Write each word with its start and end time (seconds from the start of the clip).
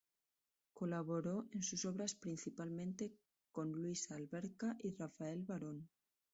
Colaboró 0.73 1.45
en 1.51 1.61
sus 1.61 1.85
obras 1.85 2.15
principalmente 2.15 3.13
con 3.51 3.71
Luisa 3.71 4.15
Alberca 4.15 4.75
y 4.79 4.89
Rafael 4.89 5.43
Barón. 5.45 5.89